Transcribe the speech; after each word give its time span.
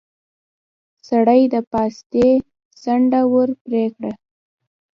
سړي 1.07 1.41
د 1.53 1.55
پاستي 1.71 2.29
څنډه 2.81 3.21
ور 3.31 3.49
پرې 3.63 3.85
کړه. 3.95 4.11